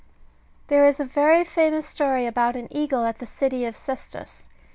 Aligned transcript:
There 0.65 0.87
is 0.87 0.99
a 0.99 1.05
very 1.05 1.43
famous 1.43 1.85
story 1.85 2.25
about 2.25 2.55
an 2.55 2.67
eagle 2.75 3.05
at 3.05 3.19
the 3.19 3.27
city 3.27 3.65
of 3.65 3.75
Sestos. 3.75 4.49